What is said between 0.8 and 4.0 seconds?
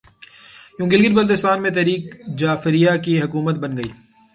گلگت بلتستان میں تحریک جعفریہ کی حکومت بن گئی